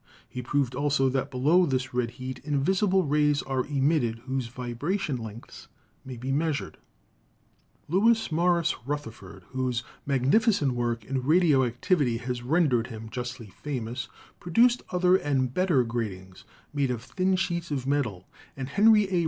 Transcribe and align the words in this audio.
He 0.27 0.41
proved 0.41 0.73
also 0.73 1.09
that 1.09 1.29
below 1.29 1.67
this 1.67 1.93
red 1.93 2.09
heat 2.17 2.39
invisible 2.43 3.03
rays 3.03 3.43
are 3.43 3.67
emitted 3.67 4.17
whose 4.25 4.47
vibration 4.47 5.15
lengths 5.17 5.67
may 6.03 6.17
be 6.17 6.31
measured. 6.31 6.79
Lewis 7.87 8.31
Morris 8.31 8.75
Rutherford, 8.87 9.43
whose 9.49 9.83
magnificent 10.07 10.71
work 10.71 11.05
in 11.05 11.21
radio 11.21 11.63
activity 11.63 12.17
has 12.17 12.41
rendered 12.41 12.87
him 12.87 13.11
justly 13.11 13.51
famous, 13.61 14.09
produced 14.39 14.81
other 14.89 15.17
and 15.17 15.53
better 15.53 15.83
gratings 15.83 16.45
made 16.73 16.89
of 16.89 17.03
thin 17.03 17.35
sheets 17.35 17.69
of 17.69 17.85
metal, 17.85 18.27
and 18.57 18.69
Henry 18.69 19.03
A. 19.11 19.19